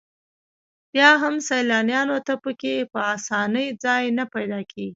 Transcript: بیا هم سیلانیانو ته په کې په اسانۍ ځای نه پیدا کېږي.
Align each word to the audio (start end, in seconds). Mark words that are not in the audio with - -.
بیا 0.91 1.09
هم 1.21 1.35
سیلانیانو 1.49 2.17
ته 2.27 2.33
په 2.43 2.51
کې 2.61 2.75
په 2.91 2.99
اسانۍ 3.15 3.67
ځای 3.83 4.03
نه 4.17 4.23
پیدا 4.33 4.59
کېږي. 4.71 4.87